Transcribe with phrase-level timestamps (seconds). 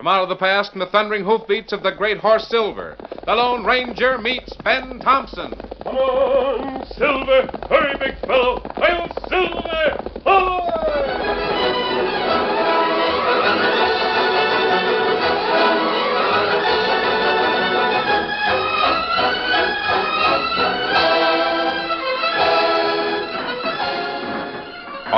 [0.00, 2.96] From out of the past and the thundering hoofbeats of the great horse Silver,
[3.26, 5.54] the Lone Ranger meets Ben Thompson.
[5.84, 7.42] Come on, Silver!
[7.68, 8.60] Hurry, big fellow!
[8.76, 10.02] Hail Silver!
[10.24, 11.69] Ahoy!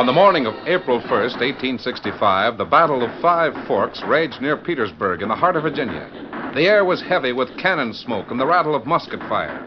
[0.02, 5.22] On the morning of April 1st, 1865, the Battle of Five Forks raged near Petersburg
[5.22, 6.10] in the heart of Virginia.
[6.56, 9.64] The air was heavy with cannon smoke and the rattle of musket fire.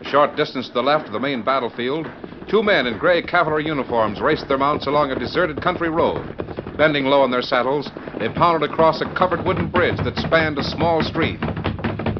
[0.00, 2.10] A short distance to the left of the main battlefield,
[2.48, 6.34] two men in gray cavalry uniforms raced their mounts along a deserted country road.
[6.76, 7.88] Bending low in their saddles,
[8.18, 11.38] they pounded across a covered wooden bridge that spanned a small stream.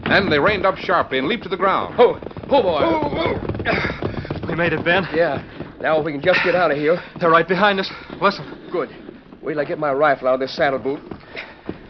[0.06, 1.96] Then they reined up sharply and leaped to the ground.
[1.98, 4.46] Oh, oh, boy.
[4.46, 5.08] We made it, Ben.
[5.12, 5.42] Yeah.
[5.80, 7.02] Now if we can just get out of here.
[7.18, 7.90] They're right behind us.
[8.20, 8.68] Listen.
[8.70, 8.90] Good.
[9.42, 11.00] Wait till I get my rifle out of this saddle boot.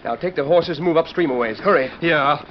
[0.04, 1.58] Now take the horses and move upstream a ways.
[1.58, 1.90] Hurry.
[2.00, 2.44] Yeah.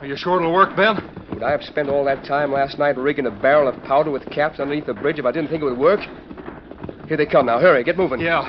[0.00, 0.96] Are you sure it'll work, Ben?
[1.32, 4.28] Would I have spent all that time last night rigging a barrel of powder with
[4.30, 6.00] caps underneath the bridge if I didn't think it would work?
[7.08, 7.58] Here they come now.
[7.58, 8.20] Hurry, get moving.
[8.20, 8.44] Yeah.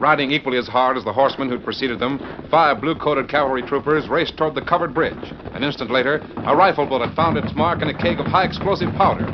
[0.00, 2.18] Riding equally as hard as the horsemen who'd preceded them,
[2.50, 5.32] five blue coated cavalry troopers raced toward the covered bridge.
[5.54, 8.92] An instant later, a rifle bullet found its mark in a keg of high explosive
[8.96, 9.28] powder.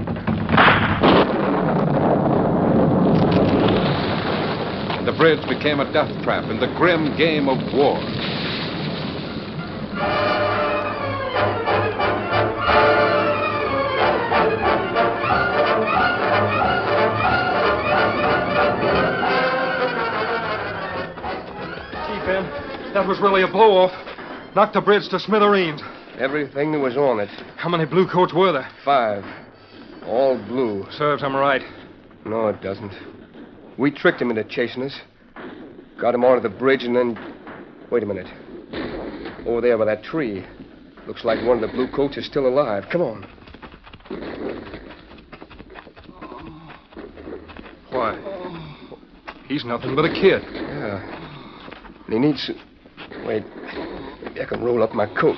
[4.98, 7.98] And the bridge became a death trap in the grim game of war.
[7.98, 8.06] Gee,
[22.14, 22.24] eh?
[22.24, 23.92] Ben, that was really a blow off.
[24.54, 25.82] Knocked the bridge to smithereens.
[26.16, 27.28] Everything that was on it.
[27.56, 28.70] How many blue coats were there?
[28.84, 29.24] Five.
[30.06, 30.86] All blue.
[30.92, 31.62] Serves him right.
[32.24, 33.17] No, it doesn't.
[33.78, 35.00] We tricked him into chasing us.
[36.00, 37.16] Got him onto the bridge and then.
[37.90, 38.26] Wait a minute.
[39.46, 40.44] Over there by that tree.
[41.06, 42.84] Looks like one of the blue coats is still alive.
[42.90, 43.22] Come on.
[47.90, 48.16] Why?
[49.46, 50.42] He's nothing but a kid.
[50.42, 51.00] Yeah.
[52.06, 52.50] And he needs.
[53.24, 53.44] Wait.
[54.24, 55.36] Maybe I can roll up my coat.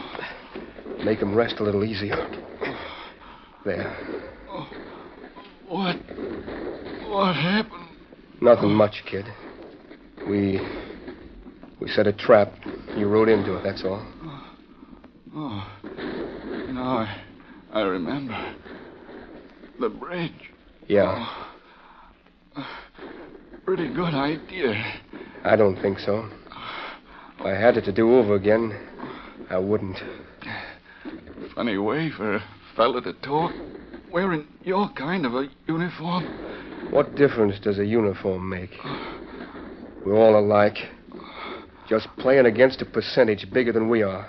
[1.04, 2.16] Make him rest a little easier.
[3.64, 3.96] There.
[5.68, 5.96] What?
[7.06, 7.79] What happened?
[8.40, 9.26] Nothing much, kid.
[10.28, 10.60] We.
[11.80, 12.52] We set a trap.
[12.96, 14.06] You rode into it, that's all.
[14.22, 14.46] Oh,
[15.34, 16.72] oh.
[16.72, 17.22] now I,
[17.72, 18.54] I remember.
[19.78, 20.50] The bridge.
[20.88, 21.26] Yeah,
[22.56, 22.66] oh.
[23.64, 25.00] Pretty good idea.
[25.44, 26.28] I don't think so.
[27.38, 28.76] If I had it to do over again,
[29.48, 29.96] I wouldn't.
[31.54, 32.44] Funny way for a
[32.76, 33.52] fella to talk
[34.10, 36.49] wearing your kind of a uniform.
[36.90, 38.70] What difference does a uniform make?
[40.04, 40.76] We're all alike.
[41.88, 44.28] Just playing against a percentage bigger than we are.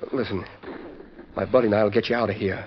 [0.00, 0.44] But listen,
[1.36, 2.64] my buddy and I will get you out of here.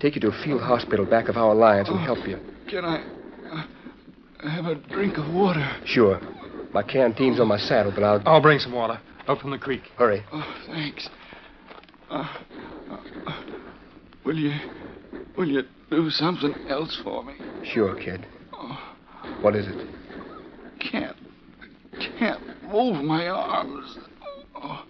[0.00, 2.38] Take you to a field hospital back of our lines and help you.
[2.70, 3.04] Can I
[3.50, 5.66] uh, have a drink of water?
[5.84, 6.20] Sure.
[6.72, 8.22] My canteen's on my saddle, but I'll.
[8.26, 9.82] I'll bring some water out from the creek.
[9.96, 10.24] Hurry.
[10.32, 11.08] Oh, thanks.
[12.10, 12.36] Uh,
[12.90, 13.42] uh,
[14.24, 14.52] will you,
[15.36, 17.34] will you do something else for me?
[17.64, 18.26] Sure, kid.
[19.40, 19.86] What is it?
[20.80, 21.16] Can't,
[22.18, 23.98] can't move my arms.
[24.54, 24.84] Oh,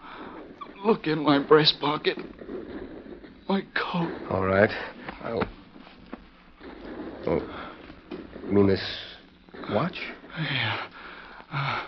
[0.85, 2.19] look in my breast pocket.
[3.49, 4.11] My coat.
[4.31, 4.71] All right.
[5.23, 5.45] I'll.
[7.27, 7.43] Oh.
[8.47, 8.83] You mean this
[9.71, 9.99] watch?
[10.39, 10.87] Yeah.
[11.53, 11.87] Uh,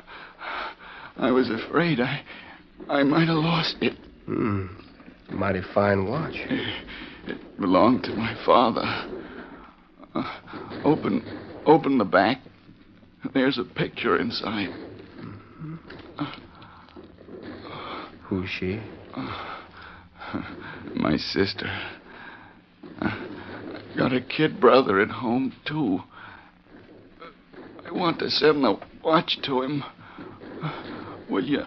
[1.17, 2.23] I was afraid I,
[2.89, 3.97] I might have lost it.
[4.27, 4.67] Hmm.
[5.31, 6.35] Mighty fine watch.
[6.35, 8.83] It belonged to my father.
[10.15, 10.41] Uh,
[10.85, 11.23] open,
[11.67, 12.39] open the back.
[13.35, 14.71] There's a picture inside.
[18.25, 18.81] Who's she?
[20.95, 21.67] My sister.
[23.01, 23.17] Uh,
[23.97, 26.01] got a kid brother at home, too.
[27.87, 29.85] I want to send a watch to him.
[31.29, 31.63] Will you?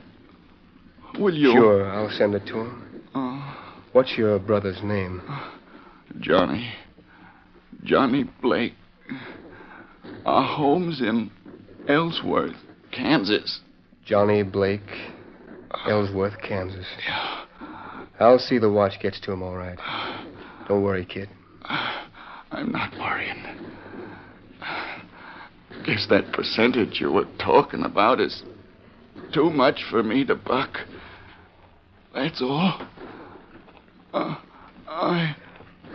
[1.19, 1.51] Will you?
[1.51, 3.01] Sure, I'll send it to him.
[3.13, 5.21] Oh, What's your brother's name?
[6.19, 6.73] Johnny.
[7.83, 8.73] Johnny Blake.
[10.25, 11.29] Our home's in
[11.88, 12.56] Ellsworth,
[12.91, 13.59] Kansas.
[14.06, 14.81] Johnny Blake,
[15.88, 16.85] Ellsworth, Kansas.
[17.07, 17.45] Yeah.
[18.19, 19.77] I'll see the watch gets to him all right.
[20.68, 21.30] Don't worry, kid.
[22.51, 23.44] I'm not worrying.
[25.85, 28.44] Guess that percentage you were talking about is
[29.33, 30.77] too much for me to buck.
[32.13, 32.88] That's all.
[34.13, 34.36] Uh,
[34.88, 35.36] I.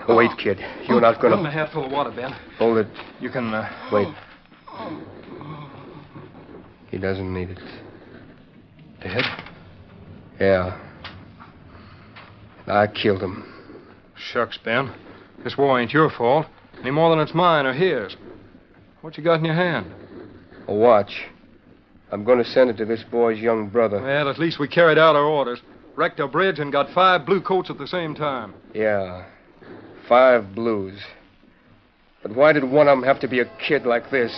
[0.09, 0.59] Oh, wait, kid.
[0.89, 1.39] You're not going to.
[1.39, 2.33] a gonna hat full of water, Ben.
[2.59, 2.89] hold it.
[3.21, 3.55] You can.
[3.55, 4.09] Uh, Wait.
[6.91, 7.59] He doesn't need it.
[9.01, 9.25] dead?
[10.41, 10.79] Yeah.
[12.67, 13.45] I killed him.
[14.17, 14.93] Shucks, Ben.
[15.45, 16.47] This war ain't your fault
[16.81, 18.17] any more than it's mine or his.
[19.01, 19.93] What you got in your hand?
[20.67, 21.27] A watch.
[22.11, 24.01] I'm going to send it to this boy's young brother.
[24.01, 25.61] Well, at least we carried out our orders.
[25.97, 28.55] Wrecked a bridge and got five blue coats at the same time.
[28.73, 29.27] Yeah.
[30.09, 30.99] Five blues.
[32.23, 34.33] But why did one of them have to be a kid like this?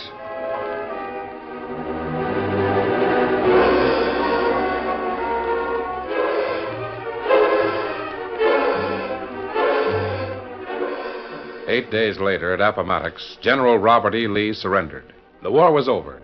[11.70, 14.26] Eight days later, at Appomattox, General Robert E.
[14.26, 15.12] Lee surrendered.
[15.44, 16.20] The war was over.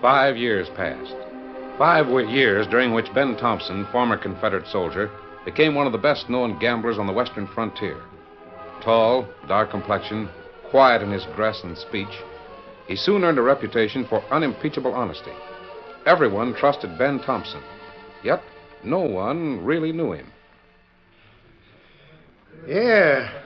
[0.00, 1.16] Five years passed.
[1.76, 5.10] Five years during which Ben Thompson, former Confederate soldier,
[5.44, 8.00] became one of the best known gamblers on the western frontier.
[8.80, 10.28] Tall, dark complexion,
[10.70, 12.22] quiet in his dress and speech,
[12.86, 15.32] he soon earned a reputation for unimpeachable honesty.
[16.06, 17.62] Everyone trusted Ben Thompson,
[18.22, 18.40] yet
[18.84, 20.30] no one really knew him.
[22.68, 23.45] Yeah.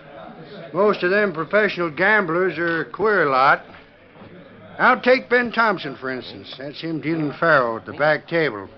[0.72, 3.64] Most of them professional gamblers are a queer lot.
[4.78, 6.54] I'll take Ben Thompson, for instance.
[6.58, 8.68] That's him dealing faro at the back table.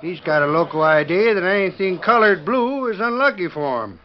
[0.00, 4.00] He's got a local idea that anything colored blue is unlucky for him.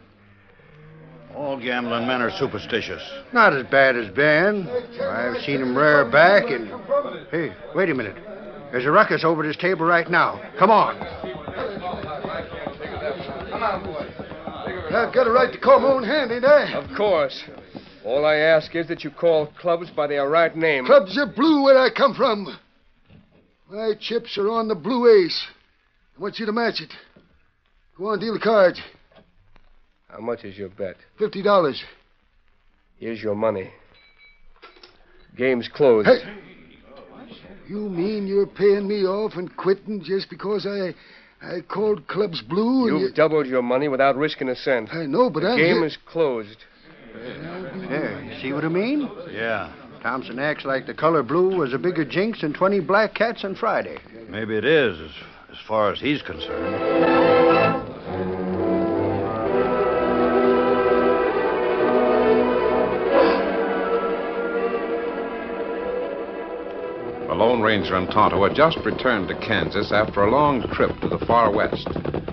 [1.34, 3.02] All gambling men are superstitious.
[3.32, 4.68] Not as bad as Ben.
[5.00, 6.68] I've seen him rear back and.
[7.30, 8.16] Hey, wait a minute.
[8.70, 10.40] There's a ruckus over this table right now.
[10.58, 10.96] Come on.
[14.94, 16.48] I've got a right to call my own hand, ain't eh?
[16.48, 16.72] I?
[16.74, 17.42] Of course.
[18.04, 20.86] All I ask is that you call clubs by their right name.
[20.86, 22.56] Clubs are blue where I come from.
[23.70, 25.46] My chips are on the blue ace.
[26.16, 26.92] I want you to match it.
[27.98, 28.80] Go on, deal the cards.
[30.08, 30.96] How much is your bet?
[31.18, 31.82] Fifty dollars.
[32.98, 33.70] Here's your money.
[35.36, 36.06] Game's closed.
[36.06, 36.18] Hey!
[37.68, 40.94] You mean you're paying me off and quitting just because I
[41.44, 43.14] I called clubs blue and You've you...
[43.14, 44.88] doubled your money without risking a cent.
[44.92, 46.64] I know, but the I'm game here- is closed.
[47.14, 49.08] There, you see what I mean?
[49.30, 49.72] Yeah,
[50.02, 53.54] Thompson acts like the color blue was a bigger jinx than 20 black cats on
[53.54, 53.98] Friday.
[54.28, 55.10] maybe it is, as,
[55.52, 57.23] as far as he's concerned.
[67.54, 71.24] Lone Ranger and Tonto had just returned to Kansas after a long trip to the
[71.24, 71.86] far west.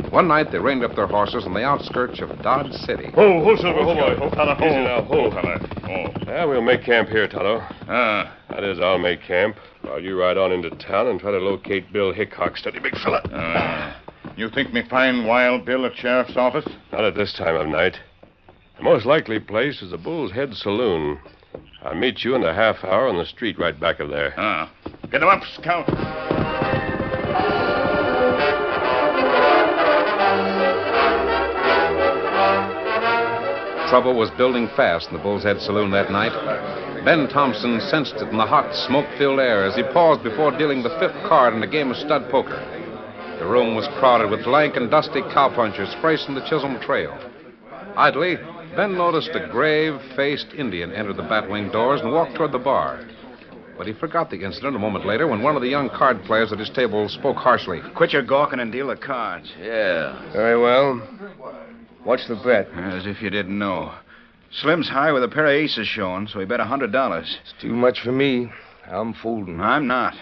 [0.09, 3.11] One night they reined up their horses on the outskirts of Dodge City.
[3.13, 4.15] Ho, ho, Silver, ho, boy.
[4.17, 4.65] Ho, fella, ho.
[4.65, 5.29] Easy now, ho.
[5.29, 6.23] Ho, fella.
[6.25, 7.59] Yeah, we'll make camp here, Tonto.
[7.87, 8.35] Ah.
[8.49, 11.93] That is, I'll make camp while you ride on into town and try to locate
[11.93, 12.57] Bill Hickok.
[12.57, 13.21] Steady, big fella.
[13.31, 14.01] Ah.
[14.35, 16.65] You think me find Wild Bill at sheriff's office?
[16.91, 17.95] Not at this time of night.
[18.77, 21.19] The most likely place is the Bull's Head Saloon.
[21.83, 24.33] I'll meet you in a half hour on the street right back of there.
[24.35, 24.71] Ah.
[25.11, 25.87] Get him up, Scout.
[33.89, 36.31] Trouble was building fast in the Bull's Head Saloon that night.
[37.03, 40.81] Ben Thompson sensed it in the hot, smoke filled air as he paused before dealing
[40.81, 42.63] the fifth card in a game of stud poker.
[43.37, 45.93] The room was crowded with lank and dusty cowpunchers
[46.25, 47.19] from the Chisholm Trail.
[47.97, 48.37] Idly,
[48.77, 53.05] Ben noticed a grave faced Indian enter the batwing doors and walk toward the bar.
[53.81, 56.51] But he forgot the incident a moment later when one of the young card players
[56.51, 57.81] at his table spoke harshly.
[57.95, 59.51] Quit your gawking and deal the cards.
[59.59, 60.31] Yeah.
[60.33, 60.97] Very well.
[62.03, 62.69] What's the bet?
[62.75, 63.91] As if you didn't know.
[64.51, 67.39] Slim's high with a pair of aces showing, so he bet a hundred dollars.
[67.41, 68.51] It's too much for me.
[68.85, 69.59] I'm folding.
[69.59, 70.13] I'm not.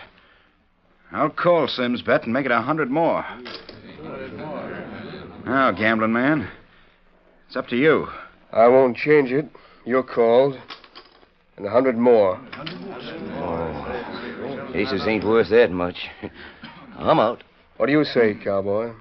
[1.12, 3.26] I'll call Slim's bet and make it a hundred more.
[5.46, 6.50] Now, gambling man,
[7.48, 8.08] it's up to you.
[8.54, 9.50] I won't change it.
[9.84, 10.58] You're called.
[11.58, 12.40] And a hundred more.
[14.74, 15.98] Aces ain't worth that much.
[16.98, 17.44] I'm out.
[17.78, 18.92] What do you say, cowboy?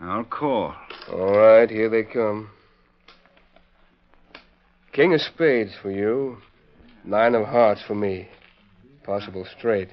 [0.00, 0.74] I'll call.
[1.12, 2.50] All right, here they come.
[4.92, 6.38] King of spades for you.
[7.04, 8.28] Nine of hearts for me.
[9.04, 9.88] Possible straight.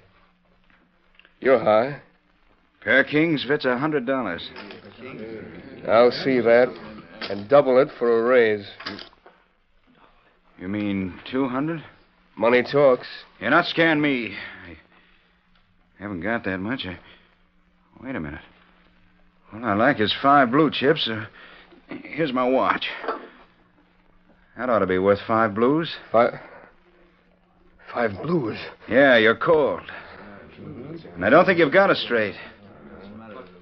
[1.39, 2.01] You're high.
[2.81, 4.47] Pair of kings fits a hundred dollars.
[5.87, 6.73] I'll see that.
[7.29, 8.67] And double it for a raise.
[10.59, 11.83] You mean two hundred?
[12.37, 13.07] Money talks.
[13.39, 14.35] You're not scaring me.
[14.67, 14.77] I
[16.05, 16.85] haven't got that much.
[16.85, 16.99] I...
[18.03, 18.41] Wait a minute.
[19.51, 21.09] All I like is five blue chips.
[21.11, 21.25] Uh,
[21.89, 22.85] here's my watch.
[24.55, 25.95] That ought to be worth five blues.
[26.11, 26.33] Five.
[27.91, 28.57] Five blues.
[28.87, 29.81] Yeah, you're cold.
[31.15, 32.35] And I don't think you've got it straight.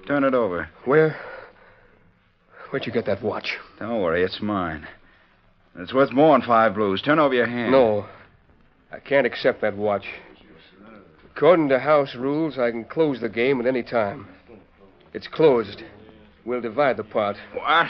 [0.06, 0.68] Turn it over.
[0.84, 1.16] Where.
[2.68, 3.56] Where'd you get that watch?
[3.78, 4.86] Don't worry, it's mine.
[5.78, 7.00] It's worth more than five blues.
[7.00, 7.72] Turn over your hand.
[7.72, 8.06] No.
[8.92, 10.04] I can't accept that watch.
[11.36, 14.28] According to house rules, I can close the game at any time.
[15.12, 15.82] It's closed.
[16.44, 17.36] We'll divide the pot.
[17.54, 17.86] What?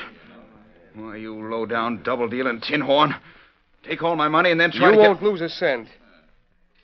[0.95, 3.15] Why, you low down, double dealing tin horn.
[3.87, 5.27] Take all my money and then try You to won't get.
[5.29, 5.89] lose a cent.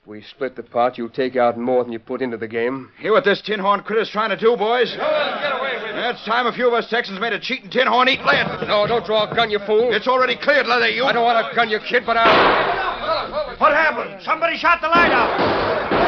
[0.02, 2.90] If we split the pot, you'll take out more than you put into the game.
[2.98, 4.90] Hear what this tin horn critter's trying to do, boys?
[4.92, 6.10] get away with it.
[6.16, 8.66] It's time a few of us Texans made a cheating tin horn eat lead.
[8.68, 9.94] No, don't draw a gun, you fool.
[9.94, 10.88] It's already cleared, Leather.
[10.90, 11.04] You.
[11.04, 13.56] I don't want a gun, you kid, but I'll.
[13.58, 14.22] What happened?
[14.24, 15.99] Somebody shot the light out.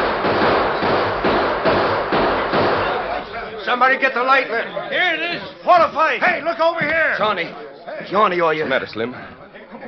[3.73, 4.67] Somebody get the light lit.
[4.93, 5.43] Here it is.
[5.65, 6.23] What a fight.
[6.23, 7.15] Hey, look over here.
[7.17, 7.51] Johnny.
[8.11, 8.67] Johnny, are you?
[8.67, 9.13] Matter, Slim.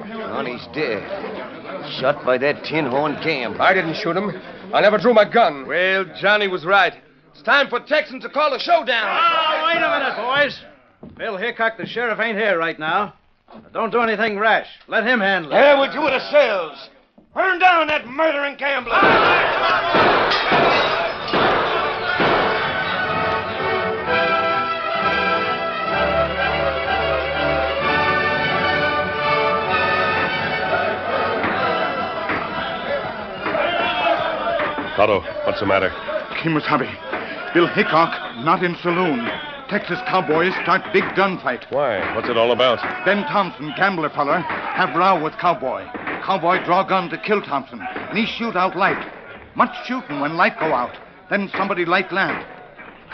[0.09, 1.03] Johnny's dead.
[2.01, 3.61] Shot by that tin horn gambler.
[3.61, 4.31] I didn't shoot him.
[4.73, 5.67] I never drew my gun.
[5.67, 6.95] Well, Johnny was right.
[7.35, 9.05] It's time for Texans to call a showdown.
[9.07, 10.59] Oh, wait a minute, boys.
[11.19, 13.13] Bill Hickok, the sheriff, ain't here right now.
[13.75, 14.67] Don't do anything rash.
[14.89, 15.57] Let him handle it.
[15.57, 16.89] Yeah, we'll do it ourselves.
[17.35, 18.95] Burn down that murdering gambler.
[18.95, 20.84] Ah,
[34.97, 35.91] Tonto, what's the matter?
[36.39, 36.87] Kemosabe.
[37.53, 39.29] Bill Hickok, not in saloon.
[39.69, 41.65] Texas cowboys start big gunfight.
[41.71, 42.15] Why?
[42.15, 42.79] What's it all about?
[43.05, 45.85] Ben Thompson, gambler feller, have row with cowboy.
[46.25, 49.11] Cowboy draw gun to kill Thompson, and he shoot out light.
[49.57, 50.97] Much shooting when light go out.
[51.29, 52.47] Then somebody light lamp.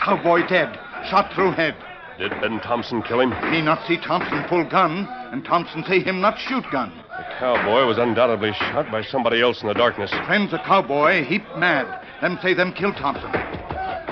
[0.03, 0.77] Cowboy dead,
[1.09, 1.75] shot through head.
[2.19, 3.31] Did Ben Thompson kill him?
[3.51, 6.91] He not see Thompson pull gun, and Thompson say him not shoot gun.
[7.21, 10.09] The cowboy was undoubtedly shot by somebody else in the darkness.
[10.25, 11.85] Friends of cowboy heap mad.
[12.19, 13.29] Them say them kill Thompson.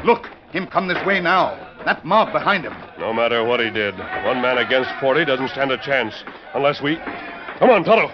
[0.05, 1.57] Look, him come this way now.
[1.85, 2.75] That mob behind him.
[2.99, 6.13] No matter what he did, one man against 40 doesn't stand a chance.
[6.53, 6.97] Unless we.
[7.57, 8.13] Come on, Tonto.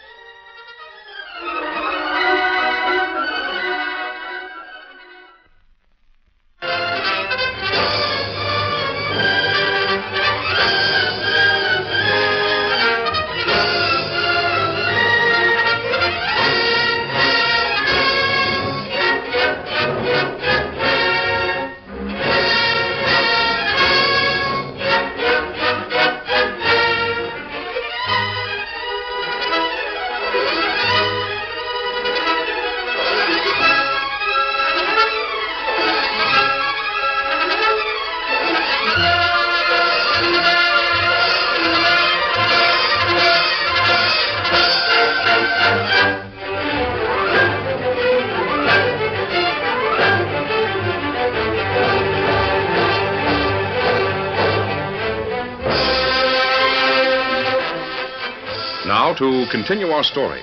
[59.51, 60.41] Continue our story.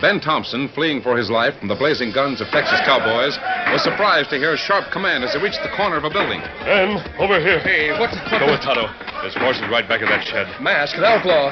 [0.00, 3.34] Ben Thompson, fleeing for his life from the blazing guns of Texas cowboys,
[3.72, 6.38] was surprised to hear a sharp command as he reached the corner of a building.
[6.62, 7.58] Ben, over here.
[7.58, 8.10] Hey, what?
[8.30, 8.86] what Go with Tonto.
[9.26, 10.46] His horse is right back in that shed.
[10.62, 11.50] Mask, an outlaw.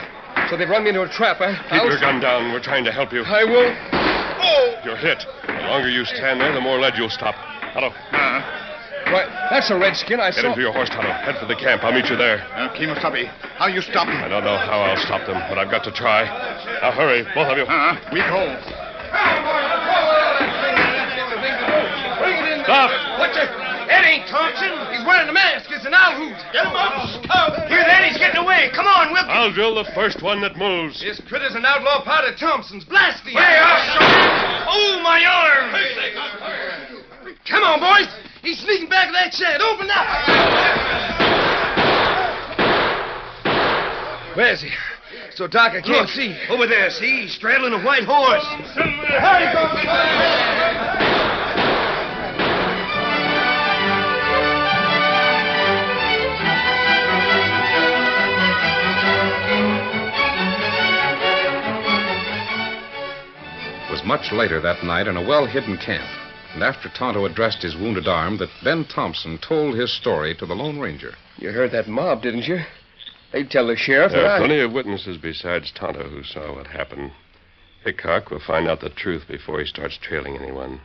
[0.48, 1.56] So they've run me into a trap, eh?
[1.64, 2.52] Keep I'll- your gun down.
[2.52, 3.22] We're trying to help you.
[3.22, 3.75] I will.
[4.38, 4.75] Oh!
[4.84, 5.26] You're hit.
[5.46, 7.34] The longer you stand there, the more lead you'll stop.
[7.75, 7.90] Tonto,
[9.06, 10.18] Why, that's a redskin.
[10.18, 10.48] I get saw.
[10.50, 11.06] into your horse, Tonto.
[11.08, 11.84] Head for the camp.
[11.84, 12.42] I'll meet you there.
[12.54, 14.16] Uh, Kemosabe, how you stop him?
[14.18, 16.25] I don't know how I'll stop them, but I've got to try.
[16.82, 17.64] Now hurry, both of you.
[17.64, 18.42] Uh, we go.
[22.66, 22.90] Stop!
[23.22, 23.46] What the?
[23.86, 24.75] That ain't Thompson.
[24.90, 25.70] He's wearing the mask.
[25.70, 26.34] It's an owl hoot.
[26.50, 27.54] Get him up, scout.
[27.70, 28.75] Here, then he's getting away.
[28.75, 29.30] Come on, Wilkie.
[29.30, 30.98] I'll drill the first one that moves.
[30.98, 32.82] This critter's an outlaw part of Thompson's.
[32.84, 33.38] Blast him.
[33.38, 35.70] Way up, Oh, my arm.
[37.46, 38.10] Come on, boys.
[38.46, 39.60] He's sneaking back of that shed.
[39.60, 40.06] Open up.
[44.36, 44.70] Where's he?
[45.34, 46.38] So dark I can't Look, see.
[46.48, 47.22] Over there, see?
[47.22, 48.46] He's straddling a white horse.
[63.88, 66.08] It was much later that night in a well hidden camp,
[66.56, 70.54] and after Tonto addressed his wounded arm, that Ben Thompson told his story to the
[70.54, 71.12] Lone Ranger.
[71.36, 72.60] You heard that mob, didn't you?
[73.30, 74.38] They'd tell the sheriff There that are I...
[74.38, 77.12] plenty of witnesses besides Tonto who saw what happened.
[77.84, 80.80] Hickok will find out the truth before he starts trailing anyone.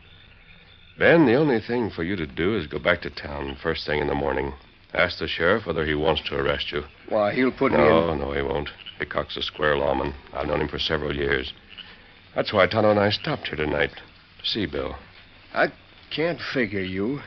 [0.99, 4.01] Ben, the only thing for you to do is go back to town first thing
[4.01, 4.51] in the morning.
[4.93, 6.83] Ask the sheriff whether he wants to arrest you.
[7.07, 7.85] Why, he'll put me in.
[7.85, 8.19] no, in...
[8.19, 8.67] no, he won't.
[8.99, 10.13] Hickok's a square lawman.
[10.33, 11.53] I've known him for several years.
[12.35, 13.91] That's why Tonto and I stopped here tonight.
[13.93, 14.97] To see Bill.
[15.53, 15.71] I
[16.09, 17.21] can't figure you.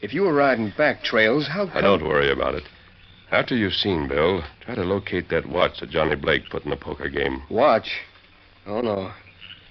[0.00, 1.82] If you were riding back trails, how come...
[1.82, 2.64] Now, don't worry about it.
[3.30, 6.76] After you've seen Bill, try to locate that watch that Johnny Blake put in the
[6.76, 7.42] poker game.
[7.50, 7.90] Watch?
[8.66, 9.12] Oh, no.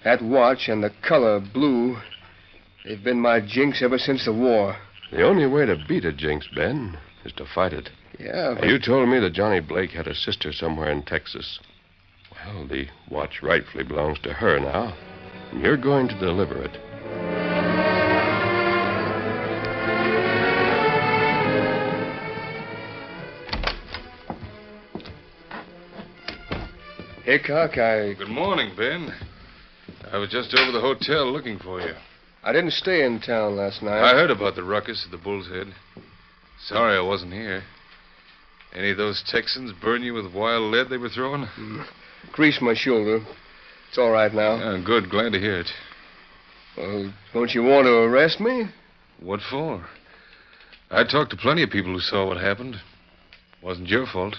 [0.04, 1.98] That watch and the color blue,
[2.84, 4.78] they've been my jinx ever since the war.
[5.12, 7.90] The only way to beat a jinx, Ben, is to fight it.
[8.20, 11.60] Yeah, Now, You told me that Johnny Blake had a sister somewhere in Texas.
[12.32, 14.94] Well, the watch rightfully belongs to her now,
[15.52, 16.78] and you're going to deliver it.
[27.36, 28.14] Hickok, I...
[28.14, 29.14] Good morning, Ben.
[30.10, 31.94] I was just over the hotel looking for you.
[32.46, 34.02] I didn't stay in town last night.
[34.02, 35.68] I heard about the ruckus at the Bull's Head.
[36.66, 37.64] Sorry I wasn't here.
[38.74, 41.46] Any of those Texans burn you with wild lead they were throwing?
[41.60, 41.86] Mm.
[42.32, 43.20] Greased my shoulder.
[43.90, 44.56] It's all right now.
[44.56, 45.10] Yeah, good.
[45.10, 45.70] Glad to hear it.
[46.78, 48.70] Well, don't you want to arrest me?
[49.20, 49.86] What for?
[50.90, 52.78] I talked to plenty of people who saw what happened.
[53.62, 54.38] Wasn't your fault.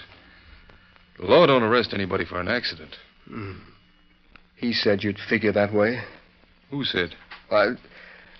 [1.19, 2.95] The law don't arrest anybody for an accident.
[3.27, 3.53] Hmm.
[4.55, 6.01] He said you'd figure that way.
[6.71, 7.15] Who said?
[7.51, 7.73] I,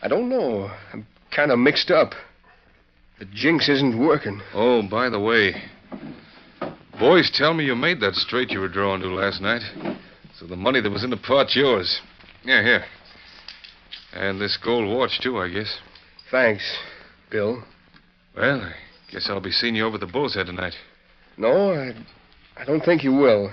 [0.02, 0.70] I don't know.
[0.94, 2.13] I'm kind of mixed up.
[3.20, 4.42] The jinx isn't working.
[4.54, 5.56] Oh, by the way,
[7.00, 9.62] boys tell me you made that straight you were drawing to last night.
[10.40, 12.00] So the money that was in the pot's yours.
[12.44, 12.86] Yeah, here.
[14.13, 15.80] And this gold watch, too, I guess.
[16.30, 16.78] Thanks,
[17.32, 17.63] Bill.
[18.36, 18.74] Well, I
[19.12, 20.76] guess I'll be seeing you over at the Bull's Head tonight.
[21.38, 21.96] No, I,
[22.58, 23.52] I don't think you will.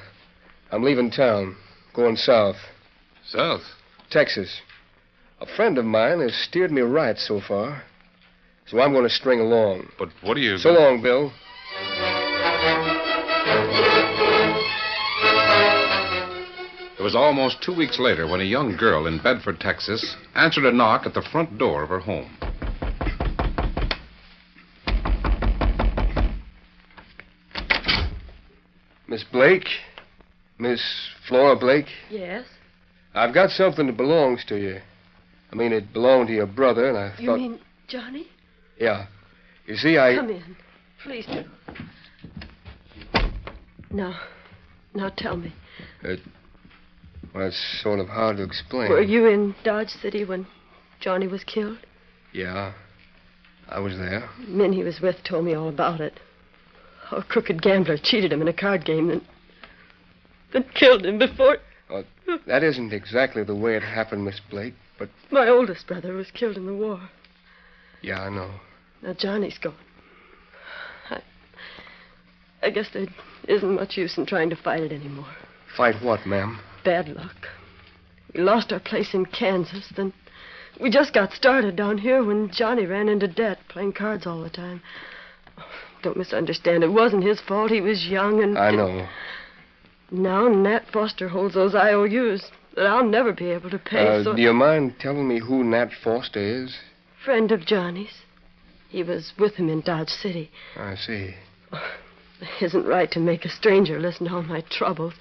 [0.72, 1.56] I'm leaving town,
[1.94, 2.56] going south.
[3.26, 3.60] South?
[4.10, 4.60] Texas.
[5.40, 7.82] A friend of mine has steered me right so far.
[8.66, 9.90] So I'm going to string along.
[9.98, 10.56] But what are you...
[10.56, 11.30] So long, Bill.
[16.98, 20.72] It was almost two weeks later when a young girl in Bedford, Texas, answered a
[20.72, 22.30] knock at the front door of her home.
[29.14, 29.68] Miss Blake?
[30.58, 30.82] Miss
[31.28, 31.86] Flora Blake?
[32.10, 32.44] Yes?
[33.14, 34.80] I've got something that belongs to you.
[35.52, 37.20] I mean, it belonged to your brother, and I thought.
[37.22, 38.26] You mean Johnny?
[38.76, 39.06] Yeah.
[39.66, 40.16] You see, I.
[40.16, 40.56] Come in.
[41.04, 41.44] Please do.
[43.92, 44.18] Now,
[44.94, 45.54] now tell me.
[46.02, 46.18] It,
[47.32, 48.90] well, it's sort of hard to explain.
[48.90, 50.44] Were you in Dodge City when
[50.98, 51.78] Johnny was killed?
[52.32, 52.72] Yeah.
[53.68, 54.28] I was there.
[54.40, 56.18] Men he was with told me all about it.
[57.12, 59.20] A crooked gambler cheated him in a card game and
[60.52, 61.58] then killed him before.
[61.90, 62.04] Well,
[62.46, 66.56] that isn't exactly the way it happened, Miss Blake, but My oldest brother was killed
[66.56, 67.00] in the war.
[68.02, 68.50] yeah, I know.
[69.02, 69.74] Now Johnny's gone.
[71.10, 71.20] I,
[72.62, 73.06] I guess there
[73.48, 75.28] isn't much use in trying to fight it anymore.
[75.76, 76.60] Fight what, ma'am?
[76.84, 77.48] Bad luck.
[78.34, 80.12] We lost our place in Kansas, then
[80.80, 84.50] we just got started down here when Johnny ran into debt playing cards all the
[84.50, 84.82] time.
[86.04, 86.84] Don't misunderstand.
[86.84, 87.70] It wasn't his fault.
[87.70, 88.58] He was young and.
[88.58, 89.08] I know.
[90.10, 94.06] Now Nat Foster holds those IOUs that I'll never be able to pay.
[94.06, 96.76] Uh, so Do you mind telling me who Nat Foster is?
[97.24, 98.12] friend of Johnny's.
[98.90, 100.50] He was with him in Dodge City.
[100.76, 101.34] I see.
[101.72, 105.14] It isn't right to make a stranger listen to all my troubles.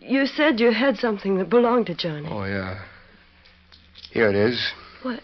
[0.00, 2.28] You said you had something that belonged to Johnny.
[2.30, 2.82] Oh, yeah.
[4.12, 4.72] Here it is.
[5.02, 5.20] What?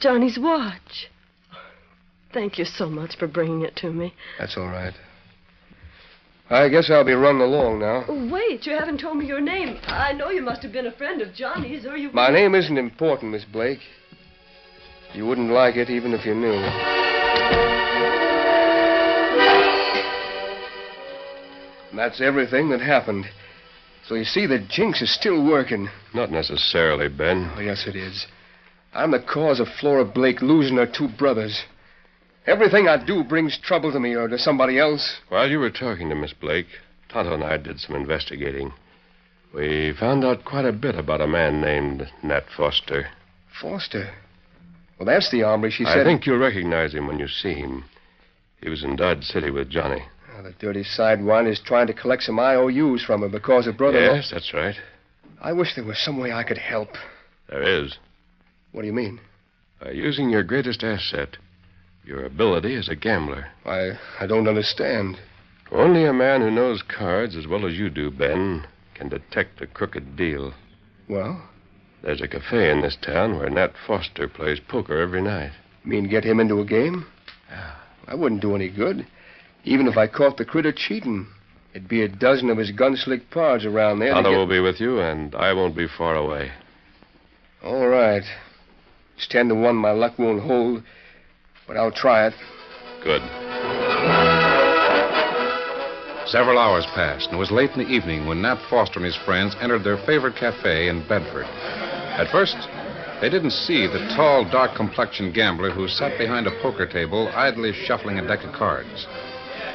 [0.00, 1.10] Johnny's watch.
[2.32, 4.14] Thank you so much for bringing it to me.
[4.38, 4.94] That's all right.
[6.48, 8.04] I guess I'll be running along now.
[8.06, 9.78] Oh, wait, you haven't told me your name.
[9.86, 12.12] I know you must have been a friend of Johnny's, or you.
[12.12, 13.80] My name isn't important, Miss Blake.
[15.12, 16.52] You wouldn't like it even if you knew.
[21.90, 23.24] And that's everything that happened.
[24.06, 25.88] So you see, the jinx is still working.
[26.14, 27.50] Not necessarily, Ben.
[27.56, 28.26] Oh, yes, it is.
[28.92, 31.64] I'm the cause of Flora Blake losing her two brothers.
[32.46, 35.16] Everything I do brings trouble to me or to somebody else.
[35.28, 36.68] While you were talking to Miss Blake,
[37.08, 38.72] Tonto and I did some investigating.
[39.52, 43.08] We found out quite a bit about a man named Nat Foster.
[43.60, 44.10] Foster?
[44.98, 45.98] Well, that's the hombre she said.
[45.98, 47.84] I think you'll recognize him when you see him.
[48.62, 50.02] He was in Dodge City with Johnny.
[50.36, 54.00] Oh, the dirty sidewinder is trying to collect some IOUs from her because her brother.
[54.00, 54.76] Yes, that's right.
[55.40, 56.90] I wish there was some way I could help.
[57.48, 57.98] There is.
[58.72, 59.20] What do you mean?
[59.80, 61.36] By using your greatest asset,
[62.06, 63.46] your ability as a gambler.
[63.64, 65.18] I I don't understand.
[65.72, 69.66] Only a man who knows cards as well as you do, Ben, can detect a
[69.66, 70.54] crooked deal.
[71.08, 71.42] Well,
[72.02, 75.50] There's a cafe in this town where Nat Foster plays poker every night.
[75.84, 77.06] mean get him into a game?
[78.06, 79.04] I wouldn't do any good.
[79.64, 81.26] Even if I caught the critter cheating.
[81.74, 84.08] It'd be a dozen of his gunslick pards around there.
[84.10, 86.52] to Tonto get- will be with you, and I won't be far away.
[87.64, 88.22] All right.
[89.16, 90.82] It's ten to one my luck won't hold,
[91.66, 92.34] but I'll try it.
[93.02, 93.22] Good.
[96.28, 99.16] Several hours passed, and it was late in the evening when Nat Foster and his
[99.24, 101.44] friends entered their favorite cafe in Bedford.
[101.44, 102.56] At first,
[103.20, 107.72] they didn't see the tall, dark complexioned gambler who sat behind a poker table, idly
[107.72, 109.06] shuffling a deck of cards.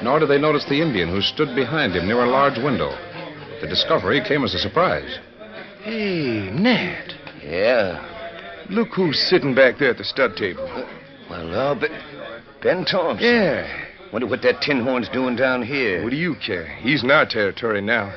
[0.03, 2.91] Nor did they notice the Indian who stood behind him near a large window.
[3.61, 5.19] The discovery came as a surprise.
[5.83, 7.13] Hey, Nat.
[7.41, 8.65] Yeah.
[8.69, 10.67] Look who's sitting back there at the stud table.
[11.31, 11.91] Well, now, but
[12.61, 13.25] Ben Thompson.
[13.25, 13.85] Yeah.
[14.11, 16.03] Wonder what that tin horn's doing down here.
[16.03, 16.65] What do you care?
[16.81, 18.13] He's in our territory now.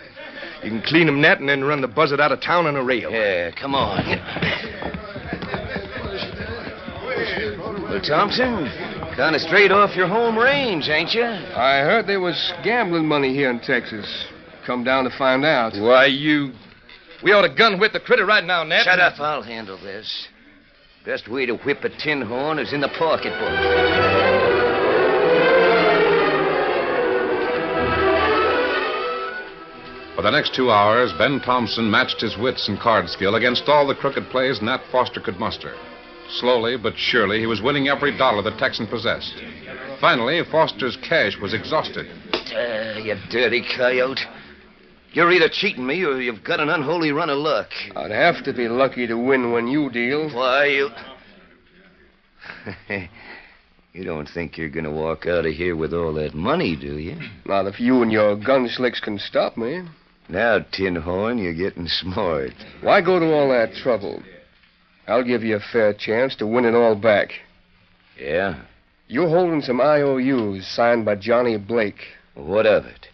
[0.64, 2.82] You can clean him, Nat, and then run the buzzard out of town on a
[2.82, 3.12] rail.
[3.12, 4.04] Yeah, come on.
[7.88, 8.66] Well, Thompson,
[9.14, 11.22] kind of straight off your home range, ain't you?
[11.22, 14.26] I heard there was gambling money here in Texas.
[14.66, 15.74] Come down to find out.
[15.76, 16.52] Why, you.
[17.22, 18.82] We ought to gun whip the critter right now, Nat.
[18.82, 20.26] Shut up, I'll handle this.
[21.04, 23.52] Best way to whip a tin horn is in the pocketbook.
[30.16, 33.86] For the next two hours, Ben Thompson matched his wits and card skill against all
[33.86, 35.74] the crooked plays Nat Foster could muster.
[36.30, 39.34] Slowly but surely, he was winning every dollar the Texan possessed.
[40.00, 42.06] Finally, Foster's cash was exhausted.
[42.32, 44.22] Ah, you dirty coyote.
[45.14, 47.68] You're either cheating me or you've got an unholy run of luck.
[47.94, 50.28] I'd have to be lucky to win when you deal.
[50.34, 50.90] Why, you.
[53.92, 56.98] you don't think you're going to walk out of here with all that money, do
[56.98, 57.16] you?
[57.46, 59.82] Not if you and your gun slicks can stop me.
[60.28, 62.50] Now, Tin Horn, you're getting smart.
[62.80, 64.20] Why go to all that trouble?
[65.06, 67.28] I'll give you a fair chance to win it all back.
[68.18, 68.64] Yeah?
[69.06, 72.00] You're holding some IOUs signed by Johnny Blake.
[72.34, 73.06] What of it?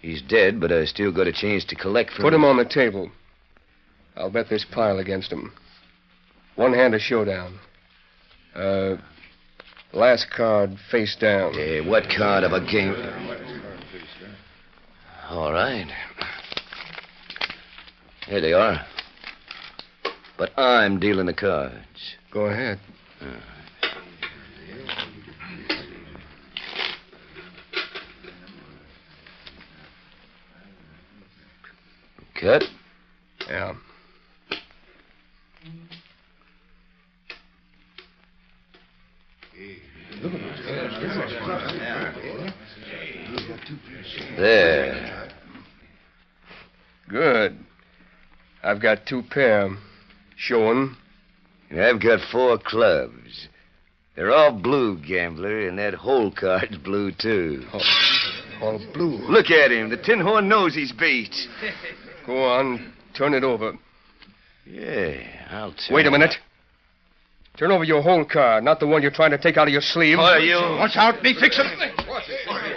[0.00, 2.64] He's dead, but I still got a chance to collect from Put him on the
[2.64, 3.10] table.
[4.16, 5.52] I'll bet this pile against him.
[6.56, 7.58] One hand a showdown.
[8.54, 8.96] Uh,
[9.92, 11.54] last card face down.
[11.54, 12.94] Yeah, what card of a game?
[15.30, 15.86] All right.
[18.26, 18.84] Here they are.
[20.36, 22.16] But I'm dealing the cards.
[22.32, 22.78] Go ahead.
[32.40, 32.62] Cut?
[33.48, 33.74] Yeah.
[44.36, 45.28] There.
[47.08, 47.58] Good.
[48.62, 49.76] I've got two pair.
[50.36, 50.96] Show 'em.
[51.72, 53.48] I've got four clubs.
[54.14, 57.64] They're all blue, gambler, and that hole card's blue, too.
[57.72, 57.80] Oh,
[58.62, 59.18] all blue.
[59.28, 59.90] Look at him.
[59.90, 61.34] The tin horn knows he's beat.
[62.28, 62.92] Go on.
[63.14, 63.72] Turn it over.
[64.66, 65.16] Yeah,
[65.50, 66.36] I'll tell Wait a minute.
[67.56, 69.80] Turn over your whole card, not the one you're trying to take out of your
[69.80, 70.18] sleeve.
[70.18, 71.64] Why, you- Watch out, me fix it.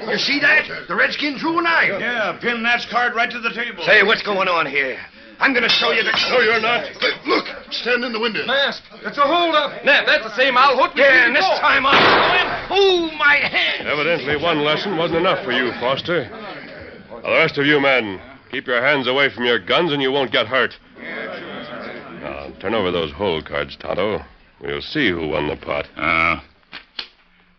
[0.10, 0.88] You see that?
[0.88, 2.00] The redskin drew a knife.
[2.00, 3.84] Yeah, pin that card right to the table.
[3.84, 4.98] Say, what's going on here?
[5.40, 6.12] I'm going to show you the.
[6.30, 6.86] No, you're not.
[7.28, 8.46] Look, stand in the window.
[8.46, 8.82] Mask.
[9.04, 9.84] It's a holdup.
[9.84, 10.92] Ned, that's the same owl hoot.
[10.96, 12.80] Yeah, and this time I'm going.
[12.80, 13.86] Oh, my head.
[13.86, 16.30] Evidently, one lesson wasn't enough for you, Foster.
[16.30, 20.12] Now, the rest of you men, keep your hands away from your guns and you
[20.12, 20.78] won't get hurt.
[21.00, 24.20] Now, turn over those hole cards, Tonto.
[24.62, 25.88] We'll see who won the pot.
[25.98, 26.40] Uh,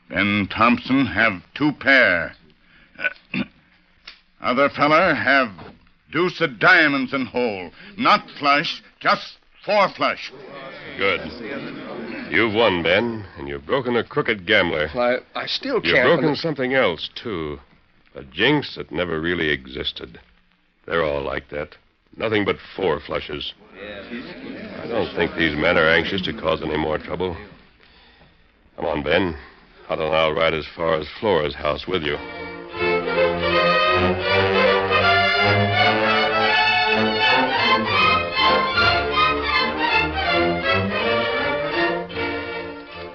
[0.08, 2.34] Ben Thompson have two pair.
[4.40, 5.50] Other feller have
[6.10, 7.70] deuce of diamonds in hole.
[7.96, 10.32] Not flush, just four flush.
[10.98, 11.20] Good.
[12.30, 14.88] You've won, Ben, and you've broken a crooked gambler.
[14.94, 16.06] I, I still You've can't.
[16.20, 17.58] broken something else, too.
[18.14, 20.20] A jinx that never really existed.
[20.86, 21.76] They're all like that.
[22.16, 23.54] Nothing but four flushes.
[23.74, 27.36] I don't think these men are anxious to cause any more trouble.
[28.76, 29.36] Come on, Ben.
[29.92, 32.16] Tonto and I'll ride as far as Flora's house with you.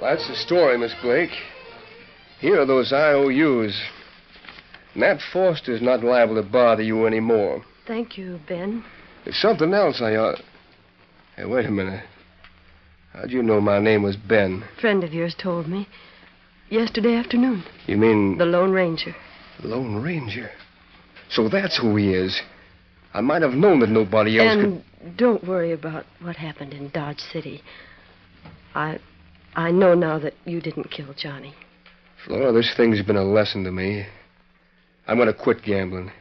[0.01, 1.31] That's the story, Miss Blake.
[2.39, 3.75] Here are those IOUs.
[4.97, 7.63] Nat Foster's not liable to bother you anymore.
[7.85, 8.83] Thank you, Ben.
[9.23, 10.41] There's something else I ought.
[11.35, 12.03] Hey, wait a minute.
[13.13, 14.63] How'd you know my name was Ben?
[14.77, 15.87] A friend of yours told me.
[16.69, 17.63] Yesterday afternoon.
[17.85, 19.15] You mean The Lone Ranger.
[19.63, 20.49] Lone Ranger?
[21.29, 22.41] So that's who he is.
[23.13, 24.83] I might have known that nobody else and
[25.15, 27.61] don't worry about what happened in Dodge City.
[28.75, 28.99] I
[29.55, 31.53] I know now that you didn't kill Johnny.
[32.25, 34.05] Flora, this thing's been a lesson to me.
[35.07, 36.11] I'm going to quit gambling.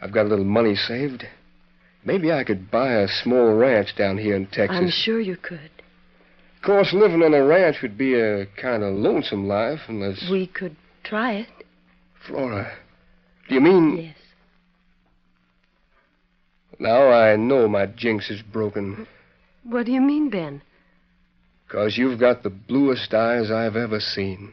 [0.00, 1.24] I've got a little money saved.
[2.04, 4.78] Maybe I could buy a small ranch down here in Texas.
[4.78, 5.70] I'm sure you could.
[6.56, 10.26] Of course, living on a ranch would be a kind of lonesome life unless.
[10.30, 11.48] We could try it.
[12.26, 12.72] Flora,
[13.48, 13.96] do you mean.
[13.98, 14.16] Yes.
[16.78, 19.06] Now I know my jinx is broken.
[19.64, 20.62] What do you mean, Ben?
[21.66, 24.52] Because you've got the bluest eyes I've ever seen.